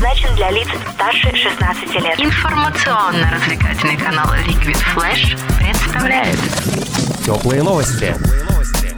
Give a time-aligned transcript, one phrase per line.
[0.00, 2.18] предназначен для лиц старше 16 лет.
[2.18, 6.38] Информационно-развлекательный канал Liquid Flash представляет
[7.24, 8.14] Теплые новости.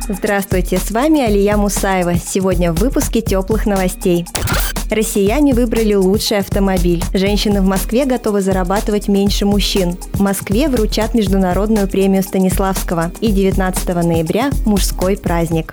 [0.08, 2.14] Здравствуйте, с вами Алия Мусаева.
[2.16, 4.26] Сегодня в выпуске теплых новостей.
[4.90, 7.02] Россияне выбрали лучший автомобиль.
[7.12, 9.96] Женщины в Москве готовы зарабатывать меньше мужчин.
[10.12, 13.10] В Москве вручат международную премию Станиславского.
[13.20, 15.72] И 19 ноября– мужской праздник.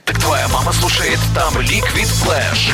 [0.61, 2.71] Мама слушает там Liquid Flash.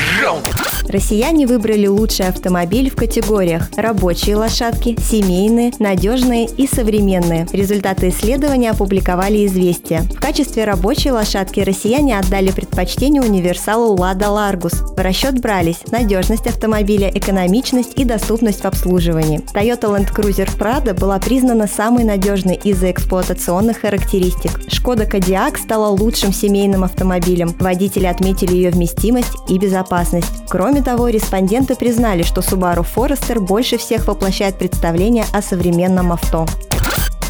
[0.90, 7.46] Россияне выбрали лучший автомобиль в категориях рабочие лошадки, семейные, надежные и современные.
[7.50, 10.02] Результаты исследования опубликовали «Известия».
[10.02, 14.72] В качестве рабочей лошадки россияне отдали предпочтение универсалу «Лада Ларгус».
[14.72, 19.40] В расчет брались надежность автомобиля, экономичность и доступность в обслуживании.
[19.54, 24.60] Toyota Land Cruiser Prado была признана самой надежной из-за эксплуатационных характеристик.
[24.70, 27.54] Шкода Кодиак стала лучшим семейным автомобилем.
[27.78, 30.26] Водители отметили ее вместимость и безопасность.
[30.48, 36.44] Кроме того, респонденты признали, что Subaru Forester больше всех воплощает представление о современном авто.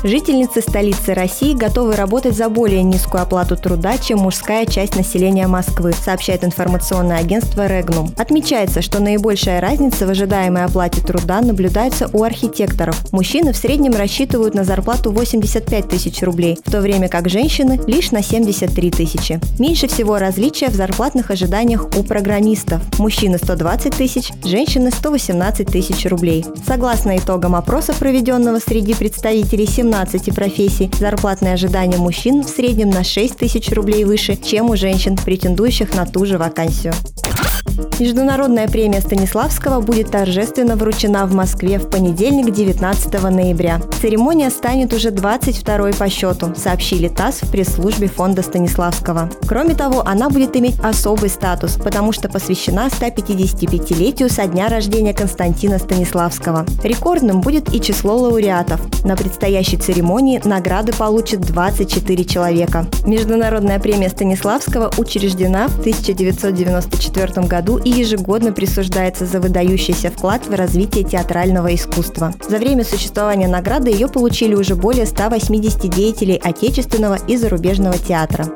[0.04, 5.92] Жительницы столицы России готовы работать за более низкую оплату труда, чем мужская часть населения Москвы,
[5.92, 8.12] сообщает информационное агентство Регнум.
[8.16, 13.12] Отмечается, что наибольшая разница в ожидаемой оплате труда наблюдается у архитекторов.
[13.12, 18.12] Мужчины в среднем рассчитывают на зарплату 85 тысяч рублей, в то время как женщины лишь
[18.12, 19.40] на 73 тысячи.
[19.58, 22.82] Меньше всего различия в зарплатных ожиданиях у программистов.
[23.00, 26.44] Мужчины 120 тысяч, женщины 118 тысяч рублей.
[26.64, 29.87] Согласно итогам опроса, проведенного среди представителей 17
[30.32, 35.94] профессий, зарплатные ожидания мужчин в среднем на 6 тысяч рублей выше, чем у женщин, претендующих
[35.94, 36.94] на ту же вакансию.
[37.98, 43.80] Международная премия Станиславского будет торжественно вручена в Москве в понедельник, 19 ноября.
[44.00, 49.28] Церемония станет уже 22-й по счету, сообщили ТАСС в пресс-службе фонда Станиславского.
[49.48, 55.80] Кроме того, она будет иметь особый статус, потому что посвящена 155-летию со дня рождения Константина
[55.80, 56.64] Станиславского.
[56.84, 58.80] Рекордным будет и число лауреатов.
[59.04, 62.86] На предстоящей церемонии награды получат 24 человека.
[63.04, 71.04] Международная премия Станиславского учреждена в 1994 году и ежегодно присуждается за выдающийся вклад в развитие
[71.04, 72.34] театрального искусства.
[72.46, 78.46] За время существования награды ее получили уже более 180 деятелей отечественного и зарубежного театра.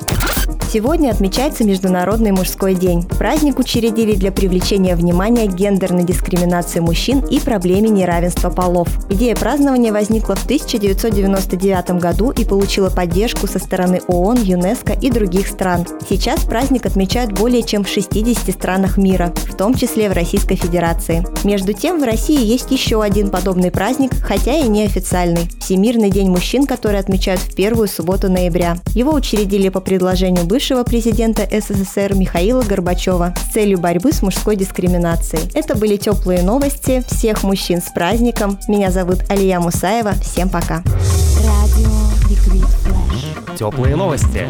[0.72, 3.02] Сегодня отмечается Международный мужской день.
[3.02, 8.88] Праздник учредили для привлечения внимания к гендерной дискриминации мужчин и проблеме неравенства полов.
[9.10, 15.48] Идея празднования возникла в 1999 году и получила поддержку со стороны ООН, ЮНЕСКО и других
[15.48, 15.86] стран.
[16.08, 21.22] Сейчас праздник отмечают более чем в 60 странах мира, в том числе в Российской Федерации.
[21.44, 26.66] Между тем, в России есть еще один подобный праздник, хотя и неофициальный– Всемирный день мужчин,
[26.66, 28.78] который отмечают в первую субботу ноября.
[28.94, 34.54] Его учредили по предложению бывшего бывшего президента СССР Михаила Горбачева с целью борьбы с мужской
[34.54, 35.50] дискриминацией.
[35.54, 37.02] Это были теплые новости.
[37.08, 38.60] Всех мужчин с праздником.
[38.68, 40.12] Меня зовут Алия Мусаева.
[40.22, 40.84] Всем пока.
[43.58, 44.46] Теплые новости.